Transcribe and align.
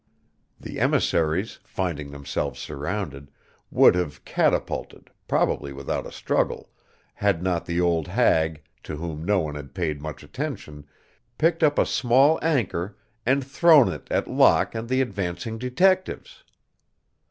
The 0.59 0.79
emissaries, 0.79 1.59
finding 1.63 2.09
themselves 2.09 2.59
surrounded, 2.59 3.29
would 3.69 3.93
have 3.93 4.25
capitulated, 4.25 5.11
probably 5.27 5.73
without 5.73 6.07
a 6.07 6.11
struggle, 6.11 6.71
had 7.13 7.43
not 7.43 7.67
the 7.67 7.79
old 7.79 8.07
hag, 8.07 8.63
to 8.81 8.95
whom 8.95 9.23
no 9.23 9.41
one 9.41 9.53
had 9.53 9.75
paid 9.75 10.01
much 10.01 10.23
attention, 10.23 10.87
picked 11.37 11.61
up 11.61 11.77
a 11.77 11.85
small 11.85 12.39
anchor 12.41 12.97
and 13.27 13.45
thrown 13.45 13.89
it 13.93 14.07
at 14.09 14.27
Locke 14.27 14.73
and 14.73 14.89
the 14.89 15.01
advancing 15.01 15.59
detectives. 15.59 16.43